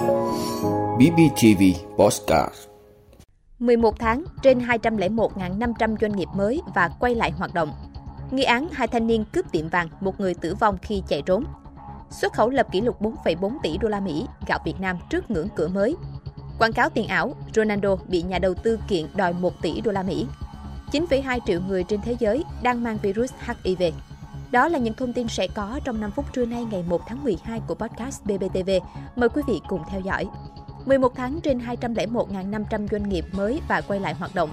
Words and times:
BBTV 0.00 1.62
Postcard 1.96 2.54
11 3.58 3.98
tháng, 3.98 4.24
trên 4.42 4.58
201.500 4.58 5.96
doanh 6.00 6.16
nghiệp 6.16 6.28
mới 6.34 6.62
và 6.74 6.90
quay 7.00 7.14
lại 7.14 7.30
hoạt 7.30 7.54
động. 7.54 7.72
Nghi 8.30 8.42
án 8.42 8.68
hai 8.72 8.88
thanh 8.88 9.06
niên 9.06 9.24
cướp 9.32 9.52
tiệm 9.52 9.68
vàng, 9.68 9.88
một 10.00 10.20
người 10.20 10.34
tử 10.34 10.54
vong 10.54 10.78
khi 10.82 11.02
chạy 11.08 11.22
trốn. 11.22 11.44
Xuất 12.10 12.32
khẩu 12.32 12.50
lập 12.50 12.66
kỷ 12.72 12.80
lục 12.80 13.02
4,4 13.02 13.56
tỷ 13.62 13.78
đô 13.78 13.88
la 13.88 14.00
Mỹ, 14.00 14.26
gạo 14.46 14.58
Việt 14.64 14.80
Nam 14.80 14.96
trước 15.10 15.30
ngưỡng 15.30 15.48
cửa 15.56 15.68
mới. 15.68 15.96
Quảng 16.58 16.72
cáo 16.72 16.90
tiền 16.90 17.06
ảo, 17.06 17.34
Ronaldo 17.54 17.96
bị 18.08 18.22
nhà 18.22 18.38
đầu 18.38 18.54
tư 18.54 18.78
kiện 18.88 19.06
đòi 19.14 19.32
1 19.32 19.62
tỷ 19.62 19.80
đô 19.80 19.92
la 19.92 20.02
Mỹ. 20.02 20.26
9,2 20.92 21.40
triệu 21.46 21.60
người 21.68 21.84
trên 21.84 22.00
thế 22.00 22.16
giới 22.18 22.44
đang 22.62 22.82
mang 22.82 22.98
virus 23.02 23.32
HIV. 23.64 23.82
Đó 24.50 24.68
là 24.68 24.78
những 24.78 24.94
thông 24.94 25.12
tin 25.12 25.28
sẽ 25.28 25.46
có 25.54 25.80
trong 25.84 26.00
5 26.00 26.10
phút 26.10 26.32
trưa 26.32 26.46
nay 26.46 26.64
ngày 26.70 26.84
1 26.88 27.00
tháng 27.06 27.24
12 27.24 27.60
của 27.66 27.74
podcast 27.74 28.24
BBTV. 28.24 28.70
Mời 29.16 29.28
quý 29.28 29.42
vị 29.48 29.60
cùng 29.68 29.82
theo 29.90 30.00
dõi. 30.00 30.28
11 30.86 31.12
tháng 31.16 31.40
trên 31.40 31.58
201.500 31.58 32.86
doanh 32.90 33.08
nghiệp 33.08 33.24
mới 33.32 33.60
và 33.68 33.80
quay 33.80 34.00
lại 34.00 34.14
hoạt 34.14 34.34
động. 34.34 34.50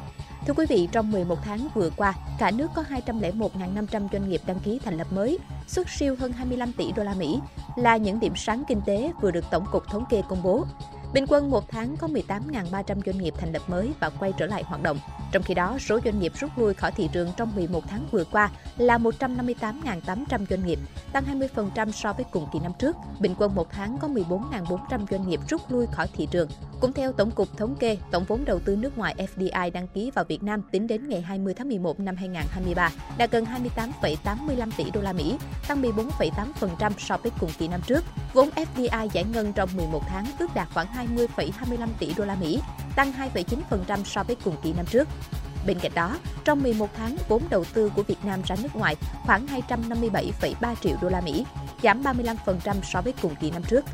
Thưa 0.48 0.54
quý 0.54 0.66
vị, 0.70 0.90
trong 0.92 1.12
11 1.12 1.38
tháng 1.44 1.68
vừa 1.74 1.90
qua, 1.98 2.14
cả 2.40 2.52
nước 2.52 2.72
có 2.76 2.84
201.500 3.06 4.08
doanh 4.12 4.30
nghiệp 4.30 4.42
đăng 4.46 4.60
ký 4.60 4.80
thành 4.86 4.98
lập 4.98 5.08
mới, 5.12 5.40
xuất 5.68 5.90
siêu 5.90 6.16
hơn 6.20 6.32
25 6.32 6.72
tỷ 6.74 6.92
đô 6.92 7.04
la 7.04 7.14
Mỹ, 7.14 7.40
là 7.76 7.98
những 7.98 8.20
điểm 8.20 8.34
sáng 8.36 8.64
kinh 8.68 8.82
tế 8.86 9.12
vừa 9.22 9.32
được 9.32 9.46
Tổng 9.52 9.66
cục 9.72 9.88
Thống 9.88 10.06
kê 10.10 10.22
công 10.30 10.44
bố. 10.44 10.66
Bình 11.14 11.26
quân 11.28 11.50
một 11.50 11.70
tháng 11.70 11.98
có 11.98 12.08
18.300 12.08 12.96
doanh 13.06 13.18
nghiệp 13.18 13.34
thành 13.38 13.54
lập 13.54 13.62
mới 13.68 13.92
và 14.00 14.10
quay 14.10 14.34
trở 14.38 14.46
lại 14.46 14.64
hoạt 14.64 14.84
động. 14.84 15.00
Trong 15.32 15.44
khi 15.44 15.54
đó, 15.54 15.78
số 15.80 16.00
doanh 16.06 16.20
nghiệp 16.20 16.32
rút 16.40 16.52
lui 16.58 16.74
khỏi 16.74 16.92
thị 16.92 17.10
trường 17.14 17.32
trong 17.38 17.56
11 17.56 17.84
tháng 17.88 18.08
vừa 18.12 18.24
qua 18.24 18.50
là 18.78 18.98
158.800 18.98 20.46
doanh 20.50 20.66
nghiệp, 20.66 20.80
tăng 21.12 21.24
20% 21.56 21.92
so 21.92 22.14
với 22.14 22.26
cùng 22.32 22.48
kỳ 22.54 22.60
năm 22.60 22.72
trước. 22.80 22.96
Bình 23.20 23.36
quân 23.38 23.56
một 23.56 23.68
tháng 23.72 23.98
có 23.98 24.08
14.400 24.08 25.06
doanh 25.12 25.30
nghiệp 25.30 25.40
rút 25.50 25.62
lui 25.72 25.86
khỏi 25.92 26.08
thị 26.14 26.28
trường. 26.32 26.50
Cũng 26.80 26.94
theo 26.94 27.12
Tổng 27.12 27.32
cục 27.32 27.58
Thống 27.58 27.76
kê, 27.76 27.98
tổng 28.12 28.24
vốn 28.28 28.46
đầu 28.46 28.60
tư 28.60 28.76
nước 28.76 28.98
ngoài 28.98 29.16
FDI 29.36 29.72
đăng 29.72 29.88
ký 29.88 30.12
vào 30.12 30.26
Việt 30.26 30.44
Nam 30.44 30.62
tính 30.72 30.88
đến 30.88 31.10
ngày 31.10 31.22
20 31.22 31.54
tháng 31.54 31.68
11 31.68 32.00
năm 32.00 32.16
2023 32.16 32.92
đã 33.18 33.28
gần 33.32 33.46
28,85 34.14 34.72
tỷ 34.78 34.92
đô 34.92 35.02
la 35.02 35.14
Mỹ, 35.14 35.38
tăng 35.68 35.82
14,8% 35.82 36.92
so 36.98 37.18
với 37.18 37.32
cùng 37.40 37.50
kỳ 37.58 37.68
năm 37.68 37.82
trước. 37.88 38.04
Vốn 38.34 38.50
FDI 38.56 39.08
giải 39.14 39.24
ngân 39.34 39.54
trong 39.54 39.70
11 39.76 40.04
tháng 40.08 40.26
ước 40.40 40.48
đạt 40.56 40.68
khoảng 40.74 40.88
20,25 40.98 41.90
tỷ 42.00 42.14
đô 42.18 42.26
la 42.26 42.36
Mỹ, 42.36 42.62
tăng 42.96 43.12
2,9% 43.34 44.04
so 44.04 44.24
với 44.24 44.36
cùng 44.44 44.56
kỳ 44.64 44.74
năm 44.74 44.86
trước. 44.86 45.08
Bên 45.68 45.80
cạnh 45.80 45.92
đó, 45.96 46.18
trong 46.44 46.64
11 46.64 46.90
tháng, 46.98 47.18
vốn 47.28 47.44
đầu 47.50 47.64
tư 47.74 47.92
của 47.96 48.04
Việt 48.04 48.26
Nam 48.26 48.42
ra 48.48 48.56
nước 48.64 48.76
ngoài 48.76 48.96
khoảng 49.26 49.48
257,3 49.48 50.76
triệu 50.82 50.98
đô 51.02 51.10
la 51.10 51.22
Mỹ, 51.22 51.46
giảm 51.84 52.04
35% 52.04 52.82
so 52.84 53.02
với 53.02 53.14
cùng 53.22 53.36
kỳ 53.36 53.52
năm 53.52 53.64
trước. 53.64 53.86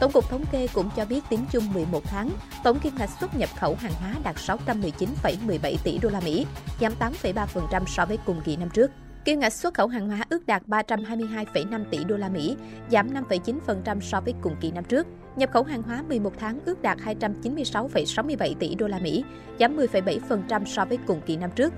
Tổng 0.00 0.12
cục 0.12 0.30
Thống 0.30 0.44
kê 0.52 0.66
cũng 0.74 0.90
cho 0.96 1.04
biết 1.04 1.20
tính 1.28 1.44
chung 1.52 1.72
11 1.72 2.00
tháng, 2.04 2.30
tổng 2.64 2.78
kim 2.80 2.94
ngạch 2.98 3.10
xuất 3.20 3.36
nhập 3.36 3.48
khẩu 3.60 3.76
hàng 3.80 3.92
hóa 4.00 4.14
đạt 4.24 4.36
619,17 4.36 5.76
tỷ 5.84 5.98
đô 5.98 6.08
la 6.08 6.20
Mỹ, 6.20 6.46
giảm 6.80 6.92
8,3% 7.22 7.84
so 7.86 8.06
với 8.06 8.18
cùng 8.26 8.40
kỳ 8.44 8.56
năm 8.56 8.70
trước. 8.70 8.90
Kim 9.24 9.40
ngạch 9.40 9.52
xuất 9.52 9.74
khẩu 9.74 9.88
hàng 9.88 10.08
hóa 10.08 10.24
ước 10.28 10.46
đạt 10.46 10.62
322,5 10.66 11.84
tỷ 11.90 12.04
đô 12.04 12.16
la 12.16 12.28
Mỹ, 12.28 12.56
giảm 12.90 13.14
5,9% 13.14 14.00
so 14.00 14.20
với 14.20 14.34
cùng 14.40 14.56
kỳ 14.60 14.70
năm 14.70 14.84
trước. 14.84 15.06
Nhập 15.36 15.50
khẩu 15.52 15.62
hàng 15.62 15.82
hóa 15.82 16.02
11 16.08 16.32
tháng 16.38 16.58
ước 16.64 16.82
đạt 16.82 16.98
296,67 16.98 18.54
tỷ 18.54 18.74
đô 18.74 18.86
la 18.88 18.98
Mỹ, 18.98 19.24
giảm 19.60 19.76
10,7% 19.76 20.64
so 20.64 20.84
với 20.84 20.98
cùng 21.06 21.20
kỳ 21.26 21.36
năm 21.36 21.50
trước. 21.56 21.72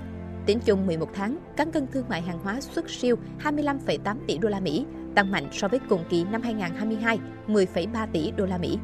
Tính 0.47 0.59
chung 0.65 0.87
11 0.87 1.09
tháng, 1.15 1.39
cán 1.57 1.73
cân 1.73 1.87
thương 1.87 2.09
mại 2.09 2.23
hàng 2.23 2.39
hóa 2.39 2.61
xuất 2.61 2.91
siêu 2.91 3.17
25,8 3.43 4.17
tỷ 4.27 4.39
đô 4.39 4.49
la 4.49 4.61
Mỹ, 4.61 4.87
tăng 5.15 5.31
mạnh 5.31 5.49
so 5.53 5.69
với 5.69 5.81
cùng 5.89 6.05
kỳ 6.09 6.25
năm 6.25 6.43
2022, 6.43 7.19
10,3 7.47 8.07
tỷ 8.13 8.31
đô 8.31 8.47
la 8.47 8.59
Mỹ. 8.59 8.79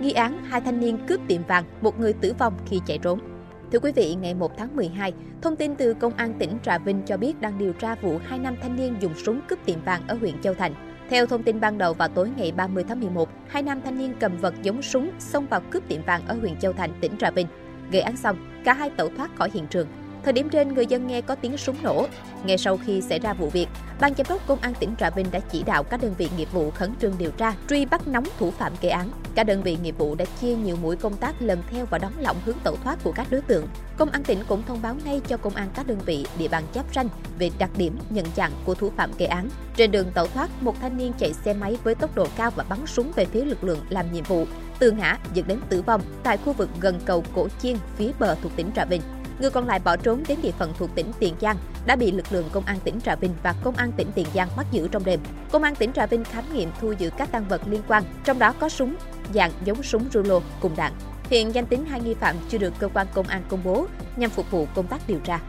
Nghi 0.00 0.12
án 0.12 0.44
hai 0.44 0.60
thanh 0.60 0.80
niên 0.80 0.98
cướp 1.06 1.20
tiệm 1.28 1.42
vàng, 1.48 1.64
một 1.80 2.00
người 2.00 2.12
tử 2.12 2.34
vong 2.38 2.54
khi 2.66 2.80
chạy 2.86 2.98
trốn. 2.98 3.29
Thưa 3.72 3.78
quý 3.78 3.92
vị, 3.92 4.14
ngày 4.14 4.34
1 4.34 4.56
tháng 4.56 4.76
12, 4.76 5.12
thông 5.42 5.56
tin 5.56 5.74
từ 5.74 5.94
Công 5.94 6.12
an 6.14 6.34
tỉnh 6.38 6.58
Trà 6.62 6.78
Vinh 6.78 7.02
cho 7.06 7.16
biết 7.16 7.40
đang 7.40 7.58
điều 7.58 7.72
tra 7.72 7.94
vụ 7.94 8.18
hai 8.24 8.38
nam 8.38 8.56
thanh 8.62 8.76
niên 8.76 8.96
dùng 9.00 9.14
súng 9.14 9.40
cướp 9.48 9.58
tiệm 9.66 9.84
vàng 9.84 10.02
ở 10.08 10.14
huyện 10.14 10.40
Châu 10.42 10.54
Thành. 10.54 10.74
Theo 11.10 11.26
thông 11.26 11.42
tin 11.42 11.60
ban 11.60 11.78
đầu 11.78 11.94
vào 11.94 12.08
tối 12.08 12.30
ngày 12.36 12.52
30 12.52 12.84
tháng 12.88 13.00
11, 13.00 13.28
hai 13.48 13.62
nam 13.62 13.80
thanh 13.84 13.98
niên 13.98 14.14
cầm 14.20 14.36
vật 14.36 14.54
giống 14.62 14.82
súng 14.82 15.10
xông 15.18 15.46
vào 15.46 15.60
cướp 15.70 15.88
tiệm 15.88 16.02
vàng 16.02 16.22
ở 16.26 16.34
huyện 16.34 16.56
Châu 16.56 16.72
Thành, 16.72 16.90
tỉnh 17.00 17.16
Trà 17.18 17.30
Vinh. 17.30 17.46
Gây 17.90 18.02
án 18.02 18.16
xong, 18.16 18.36
cả 18.64 18.72
hai 18.72 18.90
tẩu 18.90 19.08
thoát 19.16 19.36
khỏi 19.36 19.50
hiện 19.54 19.66
trường. 19.66 19.86
Thời 20.24 20.32
điểm 20.32 20.48
trên, 20.48 20.74
người 20.74 20.86
dân 20.86 21.06
nghe 21.06 21.20
có 21.20 21.34
tiếng 21.34 21.56
súng 21.56 21.76
nổ. 21.82 22.06
Ngay 22.44 22.58
sau 22.58 22.78
khi 22.86 23.00
xảy 23.00 23.18
ra 23.18 23.32
vụ 23.32 23.48
việc, 23.48 23.68
Ban 24.00 24.14
giám 24.14 24.26
đốc 24.28 24.46
công 24.46 24.58
an 24.60 24.74
tỉnh 24.80 24.94
Trà 24.98 25.10
Vinh 25.10 25.26
đã 25.30 25.40
chỉ 25.40 25.62
đạo 25.62 25.82
các 25.82 26.02
đơn 26.02 26.14
vị 26.18 26.28
nghiệp 26.36 26.48
vụ 26.52 26.70
khẩn 26.70 26.94
trương 27.00 27.14
điều 27.18 27.30
tra, 27.30 27.54
truy 27.68 27.84
bắt 27.84 28.08
nóng 28.08 28.24
thủ 28.38 28.50
phạm 28.50 28.72
gây 28.80 28.90
án. 28.90 29.10
Các 29.34 29.44
đơn 29.44 29.62
vị 29.62 29.78
nghiệp 29.82 29.98
vụ 29.98 30.14
đã 30.14 30.24
chia 30.40 30.54
nhiều 30.54 30.76
mũi 30.82 30.96
công 30.96 31.16
tác 31.16 31.42
lần 31.42 31.62
theo 31.70 31.86
và 31.90 31.98
đón 31.98 32.12
lỏng 32.18 32.36
hướng 32.44 32.56
tẩu 32.64 32.76
thoát 32.84 32.98
của 33.04 33.12
các 33.12 33.26
đối 33.30 33.40
tượng. 33.40 33.66
Công 33.96 34.10
an 34.10 34.24
tỉnh 34.24 34.38
cũng 34.48 34.62
thông 34.62 34.82
báo 34.82 34.96
ngay 35.04 35.20
cho 35.28 35.36
công 35.36 35.54
an 35.54 35.68
các 35.74 35.86
đơn 35.86 35.98
vị 36.06 36.26
địa 36.38 36.48
bàn 36.48 36.64
giáp 36.74 36.94
ranh 36.94 37.08
về 37.38 37.50
đặc 37.58 37.70
điểm 37.76 37.98
nhận 38.10 38.26
dạng 38.36 38.52
của 38.64 38.74
thủ 38.74 38.90
phạm 38.96 39.10
gây 39.18 39.28
án. 39.28 39.48
Trên 39.76 39.90
đường 39.90 40.10
tẩu 40.14 40.26
thoát, 40.26 40.62
một 40.62 40.74
thanh 40.80 40.96
niên 40.96 41.12
chạy 41.18 41.32
xe 41.32 41.54
máy 41.54 41.76
với 41.84 41.94
tốc 41.94 42.14
độ 42.14 42.26
cao 42.36 42.50
và 42.56 42.64
bắn 42.68 42.86
súng 42.86 43.12
về 43.16 43.24
phía 43.24 43.44
lực 43.44 43.64
lượng 43.64 43.80
làm 43.88 44.12
nhiệm 44.12 44.24
vụ, 44.24 44.46
từ 44.78 44.90
ngã 44.90 45.18
dẫn 45.34 45.46
đến 45.46 45.58
tử 45.68 45.82
vong 45.82 46.02
tại 46.22 46.36
khu 46.36 46.52
vực 46.52 46.68
gần 46.80 47.00
cầu 47.04 47.24
Cổ 47.34 47.48
Chiên 47.62 47.76
phía 47.96 48.10
bờ 48.18 48.34
thuộc 48.42 48.52
tỉnh 48.56 48.70
Trà 48.76 48.84
Vinh. 48.84 49.00
Người 49.40 49.50
còn 49.50 49.66
lại 49.66 49.80
bỏ 49.84 49.96
trốn 49.96 50.22
đến 50.28 50.38
địa 50.42 50.50
phận 50.50 50.72
thuộc 50.78 50.90
tỉnh 50.94 51.06
Tiền 51.18 51.34
Giang, 51.40 51.56
đã 51.86 51.96
bị 51.96 52.12
lực 52.12 52.26
lượng 52.30 52.48
công 52.52 52.64
an 52.64 52.78
tỉnh 52.84 53.00
Trà 53.00 53.16
Vinh 53.16 53.34
và 53.42 53.54
công 53.62 53.76
an 53.76 53.92
tỉnh 53.92 54.08
Tiền 54.14 54.26
Giang 54.34 54.48
bắt 54.56 54.66
giữ 54.70 54.88
trong 54.88 55.04
đêm. 55.04 55.20
Công 55.52 55.62
an 55.62 55.74
tỉnh 55.74 55.92
Trà 55.92 56.06
Vinh 56.06 56.24
khám 56.24 56.44
nghiệm 56.54 56.70
thu 56.80 56.92
giữ 56.98 57.10
các 57.16 57.32
tăng 57.32 57.48
vật 57.48 57.60
liên 57.66 57.82
quan, 57.88 58.02
trong 58.24 58.38
đó 58.38 58.54
có 58.60 58.68
súng 58.68 58.96
dạng 59.34 59.50
giống 59.64 59.82
súng 59.82 60.04
rulo 60.12 60.40
cùng 60.60 60.76
đạn. 60.76 60.92
Hiện 61.30 61.54
danh 61.54 61.66
tính 61.66 61.84
hai 61.84 62.00
nghi 62.00 62.14
phạm 62.14 62.36
chưa 62.48 62.58
được 62.58 62.72
cơ 62.78 62.88
quan 62.94 63.06
công 63.14 63.26
an 63.26 63.42
công 63.48 63.60
bố 63.64 63.86
nhằm 64.16 64.30
phục 64.30 64.50
vụ 64.50 64.66
công 64.74 64.86
tác 64.86 65.00
điều 65.08 65.18
tra. 65.18 65.40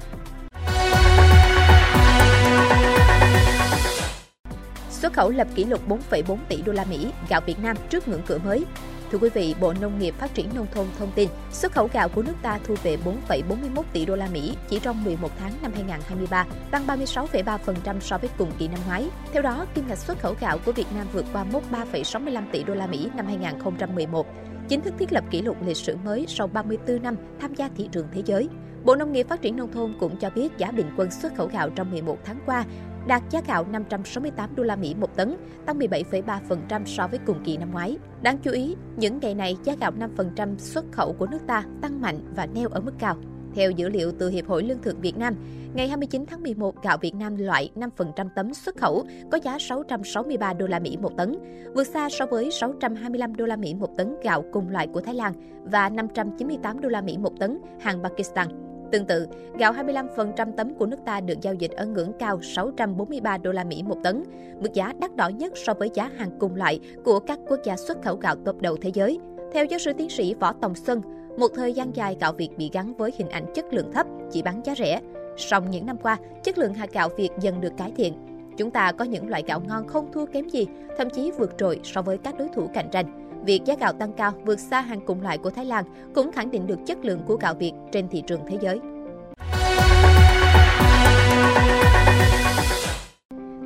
Xuất 4.89 5.13
khẩu 5.13 5.29
lập 5.29 5.47
kỷ 5.55 5.65
lục 5.65 5.81
4,4 5.89 6.37
tỷ 6.49 6.61
đô 6.61 6.73
la 6.73 6.85
Mỹ, 6.85 7.11
gạo 7.29 7.41
Việt 7.45 7.59
Nam 7.59 7.77
trước 7.89 8.07
ngưỡng 8.07 8.21
cửa 8.27 8.37
mới. 8.37 8.65
Thưa 9.11 9.17
quý 9.17 9.29
vị, 9.29 9.55
Bộ 9.59 9.73
Nông 9.81 9.99
nghiệp 9.99 10.15
Phát 10.17 10.33
triển 10.33 10.49
Nông 10.55 10.67
thôn 10.73 10.87
thông 10.99 11.11
tin, 11.15 11.29
xuất 11.51 11.71
khẩu 11.71 11.89
gạo 11.93 12.09
của 12.09 12.21
nước 12.21 12.33
ta 12.41 12.59
thu 12.63 12.75
về 12.83 12.97
4,41 13.27 13.83
tỷ 13.93 14.05
đô 14.05 14.15
la 14.15 14.27
Mỹ 14.33 14.55
chỉ 14.69 14.79
trong 14.79 15.03
11 15.03 15.29
tháng 15.39 15.53
năm 15.61 15.71
2023, 15.75 16.45
tăng 16.71 16.87
36,3% 16.87 17.99
so 17.99 18.17
với 18.17 18.29
cùng 18.37 18.51
kỳ 18.57 18.67
năm 18.67 18.79
ngoái. 18.85 19.09
Theo 19.33 19.41
đó, 19.41 19.65
kim 19.75 19.87
ngạch 19.87 19.97
xuất 19.97 20.19
khẩu 20.19 20.35
gạo 20.39 20.57
của 20.65 20.71
Việt 20.71 20.85
Nam 20.95 21.07
vượt 21.13 21.25
qua 21.33 21.43
mốc 21.43 21.71
3,65 21.71 22.43
tỷ 22.51 22.63
đô 22.63 22.73
la 22.73 22.87
Mỹ 22.87 23.09
năm 23.15 23.25
2011, 23.25 24.27
chính 24.67 24.81
thức 24.81 24.93
thiết 24.99 25.13
lập 25.13 25.23
kỷ 25.31 25.41
lục 25.41 25.57
lịch 25.65 25.77
sử 25.77 25.95
mới 25.95 26.25
sau 26.27 26.47
34 26.47 27.01
năm 27.01 27.15
tham 27.39 27.55
gia 27.55 27.69
thị 27.77 27.89
trường 27.91 28.07
thế 28.11 28.21
giới. 28.25 28.49
Bộ 28.85 28.95
Nông 28.95 29.11
nghiệp 29.11 29.27
Phát 29.29 29.41
triển 29.41 29.55
Nông 29.55 29.71
thôn 29.71 29.93
cũng 29.99 30.17
cho 30.17 30.29
biết 30.29 30.57
giá 30.57 30.71
bình 30.71 30.87
quân 30.97 31.11
xuất 31.11 31.35
khẩu 31.35 31.47
gạo 31.47 31.69
trong 31.69 31.91
11 31.91 32.17
tháng 32.25 32.39
qua 32.45 32.65
đạt 33.07 33.23
giá 33.29 33.41
gạo 33.47 33.65
568 33.71 34.55
đô 34.55 34.63
la 34.63 34.75
Mỹ 34.75 34.95
một 34.99 35.15
tấn, 35.15 35.35
tăng 35.65 35.79
17,3% 35.79 36.85
so 36.85 37.07
với 37.07 37.19
cùng 37.25 37.43
kỳ 37.43 37.57
năm 37.57 37.71
ngoái. 37.71 37.97
Đáng 38.21 38.37
chú 38.37 38.51
ý, 38.51 38.75
những 38.97 39.19
ngày 39.19 39.35
này 39.35 39.57
giá 39.63 39.75
gạo 39.81 39.91
5% 40.17 40.57
xuất 40.57 40.85
khẩu 40.91 41.13
của 41.13 41.27
nước 41.27 41.39
ta 41.47 41.63
tăng 41.81 42.01
mạnh 42.01 42.19
và 42.35 42.45
neo 42.45 42.69
ở 42.69 42.79
mức 42.79 42.93
cao. 42.99 43.17
Theo 43.55 43.71
dữ 43.71 43.89
liệu 43.89 44.11
từ 44.19 44.29
Hiệp 44.29 44.47
hội 44.47 44.63
Lương 44.63 44.81
thực 44.81 45.01
Việt 45.01 45.17
Nam, 45.17 45.35
ngày 45.73 45.87
29 45.87 46.25
tháng 46.25 46.43
11, 46.43 46.83
gạo 46.83 46.97
Việt 47.01 47.15
Nam 47.15 47.37
loại 47.37 47.69
5% 47.75 48.29
tấm 48.35 48.53
xuất 48.53 48.77
khẩu 48.77 49.05
có 49.31 49.39
giá 49.43 49.57
663 49.59 50.53
đô 50.53 50.67
la 50.67 50.79
Mỹ 50.79 50.97
một 50.97 51.17
tấn, 51.17 51.35
vượt 51.75 51.87
xa 51.87 52.09
so 52.09 52.25
với 52.25 52.51
625 52.51 53.35
đô 53.35 53.45
la 53.45 53.55
Mỹ 53.55 53.73
một 53.73 53.97
tấn 53.97 54.15
gạo 54.23 54.45
cùng 54.51 54.69
loại 54.69 54.87
của 54.87 55.01
Thái 55.01 55.15
Lan 55.15 55.33
và 55.63 55.89
598 55.89 56.81
đô 56.81 56.89
la 56.89 57.01
Mỹ 57.01 57.17
một 57.17 57.39
tấn 57.39 57.61
hàng 57.79 58.03
Pakistan. 58.03 58.70
Tương 58.91 59.05
tự, 59.05 59.27
gạo 59.57 59.73
25% 59.73 60.51
tấm 60.57 60.73
của 60.73 60.85
nước 60.85 60.97
ta 61.05 61.21
được 61.21 61.41
giao 61.41 61.53
dịch 61.53 61.71
ở 61.71 61.85
ngưỡng 61.85 62.11
cao 62.19 62.41
643 62.41 63.37
đô 63.37 63.51
la 63.51 63.63
Mỹ 63.63 63.83
một 63.83 63.97
tấn, 64.03 64.23
mức 64.59 64.73
giá 64.73 64.93
đắt 64.99 65.15
đỏ 65.15 65.27
nhất 65.27 65.53
so 65.55 65.73
với 65.73 65.89
giá 65.93 66.09
hàng 66.17 66.29
cùng 66.39 66.55
loại 66.55 66.79
của 67.05 67.19
các 67.19 67.39
quốc 67.47 67.59
gia 67.63 67.77
xuất 67.77 68.01
khẩu 68.03 68.15
gạo 68.15 68.35
top 68.45 68.61
đầu 68.61 68.77
thế 68.81 68.91
giới. 68.93 69.19
Theo 69.53 69.65
giáo 69.65 69.79
sư 69.79 69.93
tiến 69.97 70.09
sĩ 70.09 70.33
Võ 70.33 70.53
Tòng 70.53 70.75
Xuân, 70.75 71.01
một 71.37 71.47
thời 71.55 71.73
gian 71.73 71.95
dài 71.95 72.17
gạo 72.19 72.33
Việt 72.33 72.49
bị 72.57 72.69
gắn 72.73 72.93
với 72.93 73.11
hình 73.17 73.29
ảnh 73.29 73.45
chất 73.55 73.73
lượng 73.73 73.91
thấp, 73.91 74.07
chỉ 74.31 74.41
bán 74.41 74.61
giá 74.65 74.75
rẻ. 74.75 75.01
Song 75.37 75.71
những 75.71 75.85
năm 75.85 75.97
qua, 75.97 76.17
chất 76.43 76.57
lượng 76.57 76.73
hạt 76.73 76.93
gạo 76.93 77.09
Việt 77.17 77.29
dần 77.39 77.61
được 77.61 77.73
cải 77.77 77.91
thiện. 77.95 78.13
Chúng 78.57 78.71
ta 78.71 78.91
có 78.91 79.05
những 79.05 79.29
loại 79.29 79.43
gạo 79.47 79.61
ngon 79.67 79.87
không 79.87 80.11
thua 80.11 80.25
kém 80.25 80.49
gì, 80.49 80.67
thậm 80.97 81.09
chí 81.09 81.31
vượt 81.31 81.57
trội 81.57 81.79
so 81.83 82.01
với 82.01 82.17
các 82.17 82.37
đối 82.37 82.47
thủ 82.47 82.69
cạnh 82.73 82.89
tranh. 82.91 83.30
Việc 83.45 83.61
giá 83.65 83.75
gạo 83.79 83.93
tăng 83.93 84.13
cao 84.13 84.31
vượt 84.45 84.59
xa 84.59 84.81
hàng 84.81 84.99
cùng 85.05 85.21
loại 85.21 85.37
của 85.37 85.49
Thái 85.49 85.65
Lan 85.65 85.85
cũng 86.15 86.31
khẳng 86.31 86.51
định 86.51 86.67
được 86.67 86.79
chất 86.85 87.05
lượng 87.05 87.21
của 87.25 87.35
gạo 87.35 87.53
Việt 87.53 87.71
trên 87.91 88.07
thị 88.09 88.23
trường 88.27 88.41
thế 88.47 88.57
giới. 88.61 88.79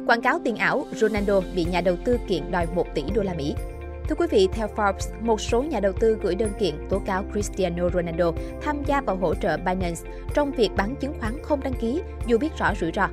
Quảng 0.07 0.21
cáo 0.21 0.39
tiền 0.43 0.55
ảo, 0.55 0.85
Ronaldo 0.93 1.41
bị 1.55 1.65
nhà 1.65 1.81
đầu 1.81 1.95
tư 2.05 2.17
kiện 2.27 2.51
đòi 2.51 2.67
1 2.75 2.87
tỷ 2.95 3.03
đô 3.15 3.23
la 3.23 3.33
Mỹ. 3.33 3.55
Thưa 4.09 4.15
quý 4.15 4.27
vị, 4.31 4.47
theo 4.53 4.67
Forbes, 4.75 5.21
một 5.21 5.41
số 5.41 5.63
nhà 5.63 5.79
đầu 5.79 5.93
tư 5.99 6.17
gửi 6.21 6.35
đơn 6.35 6.49
kiện 6.59 6.75
tố 6.89 7.01
cáo 7.05 7.23
Cristiano 7.31 7.89
Ronaldo 7.89 8.31
tham 8.61 8.83
gia 8.87 9.01
vào 9.01 9.15
hỗ 9.15 9.35
trợ 9.35 9.57
Binance 9.57 10.01
trong 10.33 10.51
việc 10.51 10.69
bán 10.77 10.95
chứng 10.95 11.13
khoán 11.19 11.33
không 11.43 11.59
đăng 11.63 11.73
ký 11.81 12.01
dù 12.27 12.37
biết 12.37 12.49
rõ 12.57 12.73
rủi 12.79 12.91
ro. 12.91 13.07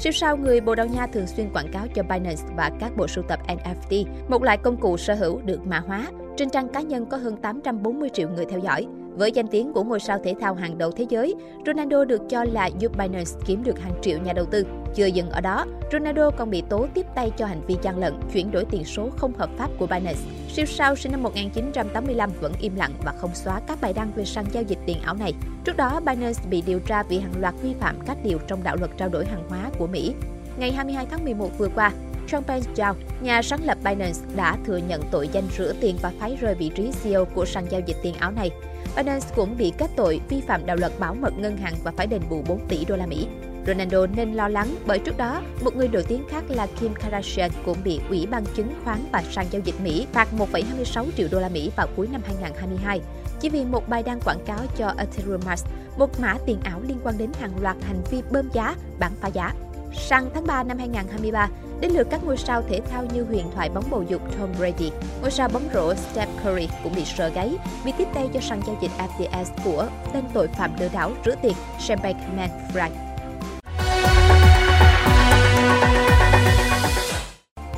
Siêu 0.00 0.12
sao 0.12 0.36
người 0.36 0.60
Bồ 0.60 0.74
Đào 0.74 0.86
Nha 0.86 1.06
thường 1.06 1.26
xuyên 1.26 1.50
quảng 1.52 1.72
cáo 1.72 1.86
cho 1.94 2.02
Binance 2.02 2.42
và 2.56 2.70
các 2.80 2.96
bộ 2.96 3.08
sưu 3.08 3.24
tập 3.24 3.40
NFT, 3.46 4.04
một 4.28 4.42
loại 4.42 4.58
công 4.58 4.76
cụ 4.76 4.96
sở 4.96 5.14
hữu 5.14 5.40
được 5.44 5.66
mã 5.66 5.78
hóa. 5.78 6.06
Trên 6.36 6.50
trang 6.50 6.68
cá 6.68 6.80
nhân 6.80 7.06
có 7.06 7.16
hơn 7.16 7.36
840 7.36 8.08
triệu 8.14 8.28
người 8.28 8.44
theo 8.44 8.58
dõi. 8.58 8.86
Với 9.18 9.32
danh 9.32 9.46
tiếng 9.46 9.72
của 9.72 9.84
ngôi 9.84 10.00
sao 10.00 10.18
thể 10.24 10.34
thao 10.40 10.54
hàng 10.54 10.78
đầu 10.78 10.90
thế 10.90 11.06
giới, 11.08 11.34
Ronaldo 11.66 12.04
được 12.04 12.22
cho 12.28 12.44
là 12.44 12.66
giúp 12.66 12.98
Binance 12.98 13.30
kiếm 13.46 13.64
được 13.64 13.78
hàng 13.78 13.92
triệu 14.02 14.18
nhà 14.18 14.32
đầu 14.32 14.44
tư. 14.44 14.66
Chưa 14.94 15.06
dừng 15.06 15.30
ở 15.30 15.40
đó, 15.40 15.66
Ronaldo 15.92 16.30
còn 16.30 16.50
bị 16.50 16.62
tố 16.68 16.86
tiếp 16.94 17.06
tay 17.14 17.30
cho 17.36 17.46
hành 17.46 17.60
vi 17.66 17.76
gian 17.82 17.98
lận, 17.98 18.14
chuyển 18.32 18.50
đổi 18.50 18.64
tiền 18.64 18.84
số 18.84 19.10
không 19.16 19.32
hợp 19.32 19.50
pháp 19.56 19.70
của 19.78 19.86
Binance. 19.86 20.20
Siêu 20.48 20.66
sao 20.66 20.96
sinh 20.96 21.12
năm 21.12 21.22
1985 21.22 22.30
vẫn 22.40 22.52
im 22.60 22.76
lặng 22.76 22.92
và 23.04 23.12
không 23.12 23.34
xóa 23.34 23.60
các 23.66 23.80
bài 23.80 23.92
đăng 23.92 24.12
về 24.16 24.24
sàn 24.24 24.44
giao 24.52 24.62
dịch 24.62 24.78
tiền 24.86 25.00
ảo 25.02 25.14
này. 25.14 25.34
Trước 25.64 25.76
đó, 25.76 26.00
Binance 26.00 26.40
bị 26.50 26.62
điều 26.66 26.80
tra 26.80 27.02
vì 27.02 27.18
hàng 27.18 27.40
loạt 27.40 27.54
vi 27.62 27.74
phạm 27.80 27.96
các 28.06 28.18
điều 28.24 28.38
trong 28.38 28.62
đạo 28.62 28.76
luật 28.76 28.90
trao 28.96 29.08
đổi 29.08 29.26
hàng 29.26 29.44
hóa 29.48 29.70
của 29.78 29.86
Mỹ. 29.86 30.14
Ngày 30.58 30.72
22 30.72 31.06
tháng 31.10 31.24
11 31.24 31.58
vừa 31.58 31.68
qua, 31.74 31.92
Changpeng 32.28 32.62
Zhao, 32.74 32.94
nhà 33.20 33.42
sáng 33.42 33.64
lập 33.64 33.78
Binance, 33.84 34.20
đã 34.36 34.56
thừa 34.66 34.76
nhận 34.76 35.02
tội 35.10 35.28
danh 35.32 35.48
rửa 35.58 35.72
tiền 35.80 35.96
và 36.02 36.12
phái 36.20 36.36
rơi 36.40 36.54
vị 36.54 36.70
trí 36.74 36.90
CEO 37.02 37.24
của 37.24 37.44
sàn 37.44 37.66
giao 37.70 37.80
dịch 37.86 37.96
tiền 38.02 38.14
ảo 38.14 38.30
này. 38.30 38.50
Binance 38.96 39.26
cũng 39.36 39.56
bị 39.56 39.72
kết 39.78 39.90
tội 39.96 40.20
vi 40.28 40.40
phạm 40.40 40.66
đạo 40.66 40.76
luật 40.76 40.98
bảo 40.98 41.14
mật 41.14 41.38
ngân 41.38 41.56
hàng 41.56 41.74
và 41.84 41.92
phải 41.96 42.06
đền 42.06 42.22
bù 42.30 42.42
4 42.48 42.68
tỷ 42.68 42.84
đô 42.84 42.96
la 42.96 43.06
Mỹ. 43.06 43.26
Ronaldo 43.66 44.06
nên 44.06 44.32
lo 44.32 44.48
lắng 44.48 44.76
bởi 44.86 44.98
trước 44.98 45.16
đó, 45.16 45.42
một 45.64 45.76
người 45.76 45.88
nổi 45.88 46.04
tiếng 46.08 46.24
khác 46.28 46.44
là 46.48 46.66
Kim 46.80 46.94
Kardashian 46.94 47.50
cũng 47.64 47.78
bị 47.84 48.00
Ủy 48.08 48.26
ban 48.26 48.44
chứng 48.54 48.72
khoán 48.84 48.98
và 49.12 49.22
sàn 49.30 49.46
giao 49.50 49.62
dịch 49.64 49.80
Mỹ 49.80 50.06
phạt 50.12 50.28
1,26 50.38 51.04
triệu 51.16 51.28
đô 51.30 51.40
la 51.40 51.48
Mỹ 51.48 51.70
vào 51.76 51.86
cuối 51.96 52.08
năm 52.12 52.20
2022 52.26 53.00
chỉ 53.40 53.48
vì 53.48 53.64
một 53.64 53.88
bài 53.88 54.02
đăng 54.02 54.20
quảng 54.20 54.44
cáo 54.46 54.58
cho 54.76 54.94
Ethereum 54.98 55.40
Max, 55.46 55.64
một 55.98 56.20
mã 56.20 56.34
tiền 56.46 56.58
ảo 56.64 56.80
liên 56.88 56.98
quan 57.04 57.18
đến 57.18 57.30
hàng 57.40 57.52
loạt 57.60 57.76
hành 57.82 58.02
vi 58.10 58.22
bơm 58.30 58.48
giá, 58.52 58.74
bán 58.98 59.12
phá 59.20 59.28
giá. 59.28 59.52
Sang 59.94 60.30
tháng 60.34 60.46
3 60.46 60.62
năm 60.62 60.78
2023, 60.78 61.48
đến 61.80 61.92
lượt 61.92 62.06
các 62.10 62.24
ngôi 62.24 62.36
sao 62.36 62.62
thể 62.68 62.80
thao 62.90 63.04
như 63.14 63.24
huyền 63.24 63.50
thoại 63.54 63.70
bóng 63.74 63.84
bầu 63.90 64.02
dục 64.08 64.22
Tom 64.38 64.48
Brady, 64.58 64.90
ngôi 65.20 65.30
sao 65.30 65.48
bóng 65.48 65.68
rổ 65.74 65.94
Steph 65.94 66.30
Curry 66.44 66.68
cũng 66.84 66.94
bị 66.96 67.04
sờ 67.04 67.28
gáy 67.28 67.56
vì 67.84 67.92
tiếp 67.98 68.08
tay 68.14 68.28
cho 68.34 68.40
sàn 68.40 68.60
giao 68.66 68.76
dịch 68.82 68.90
FTX 68.98 69.44
của 69.64 69.88
tên 70.12 70.24
tội 70.34 70.48
phạm 70.48 70.70
lừa 70.80 70.88
đảo 70.92 71.12
rửa 71.24 71.34
tiền 71.42 71.52
Sam 71.80 71.98
Bankman-Fried. 71.98 72.90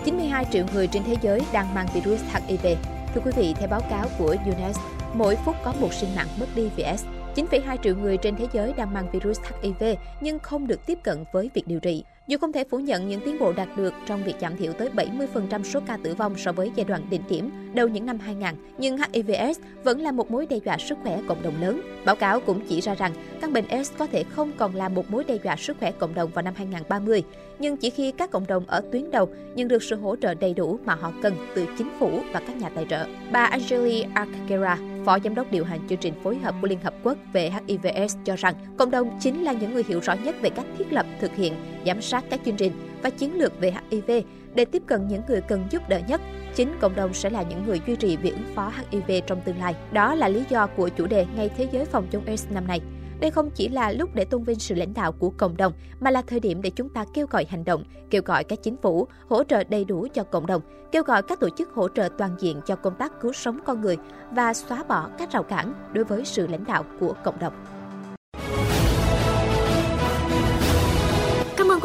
92 0.05 0.45
triệu 0.53 0.65
người 0.75 0.87
trên 0.87 1.05
thế 1.05 1.17
giới 1.23 1.41
đang 1.53 1.75
mang 1.75 1.87
virus 1.95 2.21
HIV. 2.33 2.67
Thưa 3.15 3.21
quý 3.25 3.31
vị, 3.37 3.55
theo 3.59 3.69
báo 3.69 3.81
cáo 3.91 4.07
của 4.19 4.37
UNES, 4.47 4.79
mỗi 5.15 5.37
phút 5.45 5.57
có 5.65 5.75
một 5.81 5.93
sinh 5.93 6.15
mạng 6.17 6.29
mất 6.41 6.47
đi 6.55 6.71
vì 6.77 6.85
S. 6.99 7.05
9,2 7.35 7.77
triệu 7.83 7.97
người 7.97 8.17
trên 8.17 8.37
thế 8.37 8.47
giới 8.53 8.73
đang 8.73 8.95
mang 8.95 9.11
virus 9.11 9.41
HIV 9.63 9.85
nhưng 10.21 10.39
không 10.39 10.67
được 10.67 10.87
tiếp 10.87 10.99
cận 11.03 11.25
với 11.33 11.51
việc 11.55 11.67
điều 11.67 11.81
trị. 11.81 12.05
Dù 12.31 12.39
không 12.39 12.53
thể 12.53 12.65
phủ 12.65 12.79
nhận 12.79 13.09
những 13.09 13.21
tiến 13.25 13.39
bộ 13.39 13.53
đạt 13.53 13.69
được 13.77 13.95
trong 14.07 14.25
việc 14.25 14.35
giảm 14.41 14.57
thiểu 14.57 14.73
tới 14.73 14.89
70% 14.97 15.63
số 15.63 15.81
ca 15.87 15.97
tử 15.97 16.15
vong 16.15 16.35
so 16.39 16.53
với 16.53 16.73
giai 16.75 16.85
đoạn 16.85 17.03
đỉnh 17.11 17.23
điểm 17.29 17.51
đầu 17.75 17.89
những 17.89 18.07
năm 18.07 18.19
2000, 18.19 18.49
nhưng 18.79 18.97
HIVS 19.13 19.61
vẫn 19.85 20.01
là 20.01 20.13
một 20.13 20.31
mối 20.31 20.47
đe 20.47 20.57
dọa 20.65 20.79
sức 20.79 20.99
khỏe 21.03 21.21
cộng 21.29 21.43
đồng 21.43 21.61
lớn. 21.61 21.81
Báo 22.05 22.17
cáo 22.17 22.41
cũng 22.41 22.61
chỉ 22.69 22.81
ra 22.81 22.95
rằng 22.95 23.13
căn 23.41 23.53
bệnh 23.53 23.69
AIDS 23.69 23.93
có 23.99 24.07
thể 24.07 24.25
không 24.25 24.53
còn 24.57 24.75
là 24.75 24.89
một 24.89 25.11
mối 25.11 25.25
đe 25.25 25.39
dọa 25.45 25.57
sức 25.57 25.77
khỏe 25.81 25.93
cộng 25.93 26.15
đồng 26.15 26.31
vào 26.31 26.43
năm 26.43 26.55
2030, 26.57 27.23
nhưng 27.59 27.77
chỉ 27.77 27.91
khi 27.91 28.13
các 28.13 28.31
cộng 28.31 28.47
đồng 28.47 28.65
ở 28.67 28.83
tuyến 28.93 29.11
đầu 29.11 29.29
nhận 29.55 29.69
được 29.69 29.83
sự 29.83 29.97
hỗ 29.97 30.17
trợ 30.17 30.35
đầy 30.35 30.55
đủ 30.55 30.79
mà 30.85 30.95
họ 30.95 31.13
cần 31.23 31.35
từ 31.55 31.67
chính 31.79 31.89
phủ 31.99 32.21
và 32.33 32.41
các 32.47 32.57
nhà 32.57 32.69
tài 32.75 32.87
trợ. 32.91 33.07
Bà 33.33 33.45
Angeli 33.45 34.05
Arcagera, 34.15 34.79
Phó 35.05 35.19
Giám 35.25 35.35
đốc 35.35 35.51
điều 35.51 35.65
hành 35.65 35.81
chương 35.89 35.99
trình 35.99 36.15
phối 36.23 36.39
hợp 36.39 36.55
của 36.61 36.69
Liên 36.69 36.81
Hợp 36.81 36.95
Quốc 37.03 37.19
về 37.33 37.51
HIVS 37.67 38.17
cho 38.25 38.37
rằng 38.37 38.55
cộng 38.79 38.91
đồng 38.91 39.19
chính 39.21 39.43
là 39.43 39.53
những 39.53 39.75
người 39.75 39.85
hiểu 39.89 40.01
rõ 40.01 40.13
nhất 40.13 40.37
về 40.43 40.51
cách 40.51 40.67
thiết 40.79 40.93
lập, 40.93 41.07
thực 41.21 41.35
hiện, 41.35 41.55
giám 41.87 42.03
sát 42.03 42.25
các 42.31 42.41
chương 42.45 42.57
trình 42.57 42.73
và 43.03 43.11
chiến 43.11 43.35
lược 43.35 43.61
về 43.61 43.73
HIV 43.91 44.11
để 44.55 44.65
tiếp 44.65 44.83
cận 44.87 45.09
những 45.09 45.23
người 45.29 45.41
cần 45.41 45.67
giúp 45.71 45.89
đỡ 45.89 46.01
nhất. 46.09 46.21
Chính 46.55 46.77
cộng 46.81 46.95
đồng 46.95 47.15
sẽ 47.15 47.31
là 47.31 47.43
những 47.43 47.67
người 47.67 47.81
duy 47.87 47.97
trì 47.97 48.17
việc 48.17 48.33
ứng 48.33 48.55
phó 48.55 48.73
HIV 48.91 49.13
trong 49.27 49.41
tương 49.41 49.59
lai. 49.59 49.75
Đó 49.93 50.15
là 50.15 50.29
lý 50.29 50.45
do 50.49 50.67
của 50.67 50.89
chủ 50.89 51.07
đề 51.07 51.27
Ngày 51.37 51.51
Thế 51.57 51.69
giới 51.73 51.85
phòng 51.85 52.07
chống 52.11 52.25
AIDS 52.25 52.47
năm 52.51 52.67
nay. 52.67 52.81
Đây 53.21 53.31
không 53.31 53.51
chỉ 53.51 53.69
là 53.69 53.93
lúc 53.93 54.11
để 54.15 54.25
tôn 54.25 54.45
vinh 54.45 54.59
sự 54.59 54.75
lãnh 54.75 54.95
đạo 54.95 55.13
của 55.13 55.31
cộng 55.31 55.57
đồng, 55.57 55.73
mà 56.01 56.11
là 56.11 56.23
thời 56.23 56.41
điểm 56.41 56.63
để 56.63 56.71
chúng 56.71 56.89
ta 56.89 57.05
kêu 57.15 57.27
gọi 57.31 57.47
hành 57.49 57.65
động, 57.65 57.85
kêu 58.11 58.23
gọi 58.25 58.45
các 58.45 58.63
chính 58.63 58.77
phủ 58.77 59.09
hỗ 59.29 59.45
trợ 59.45 59.65
đầy 59.65 59.85
đủ 59.85 60.07
cho 60.15 60.25
cộng 60.25 60.47
đồng, 60.47 60.63
kêu 60.93 61.03
gọi 61.03 61.23
các 61.23 61.41
tổ 61.41 61.49
chức 61.59 61.73
hỗ 61.75 61.89
trợ 61.89 62.09
toàn 62.19 62.37
diện 62.39 62.61
cho 62.67 62.77
công 62.77 62.95
tác 62.95 63.21
cứu 63.21 63.33
sống 63.33 63.59
con 63.65 63.81
người 63.81 63.97
và 64.31 64.55
xóa 64.55 64.85
bỏ 64.85 65.09
các 65.19 65.33
rào 65.33 65.43
cản 65.43 65.75
đối 65.93 66.05
với 66.05 66.25
sự 66.25 66.47
lãnh 66.47 66.65
đạo 66.65 66.85
của 67.01 67.15
cộng 67.25 67.39
đồng. 67.39 67.80